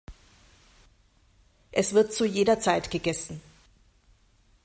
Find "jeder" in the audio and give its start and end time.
2.25-2.59